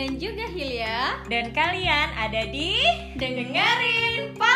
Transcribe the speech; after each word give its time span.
dan 0.00 0.16
juga 0.16 0.48
Hilya 0.48 1.28
Dan 1.28 1.52
kalian 1.52 2.08
ada 2.16 2.48
di 2.48 2.72
dengerin 3.20 4.32
pak. 4.32 4.49